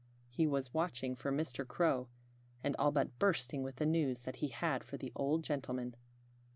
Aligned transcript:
He 0.31 0.47
was 0.47 0.73
watching 0.73 1.15
for 1.15 1.31
Mr. 1.31 1.63
Crow, 1.63 2.07
and 2.63 2.75
all 2.77 2.91
but 2.91 3.19
bursting 3.19 3.61
with 3.61 3.75
the 3.75 3.85
news 3.85 4.23
that 4.23 4.37
he 4.37 4.47
had 4.47 4.83
for 4.83 4.97
the 4.97 5.11
old 5.13 5.43
gentleman. 5.43 5.93